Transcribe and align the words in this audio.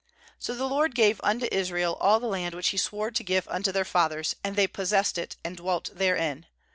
^So 0.39 0.57
the 0.57 0.67
LORD 0.67 0.95
gave 0.95 1.21
unto 1.23 1.45
Israel 1.51 1.95
all 1.99 2.19
the 2.19 2.25
land 2.25 2.55
which 2.55 2.69
He 2.69 2.77
swore 2.77 3.11
to 3.11 3.23
give 3.23 3.47
unto 3.47 3.71
their 3.71 3.85
fathers; 3.85 4.35
and 4.43 4.55
they 4.55 4.65
possessed 4.65 5.19
it, 5.19 5.35
and 5.45 5.55
dwelt 5.55 5.91
therein. 5.93 6.47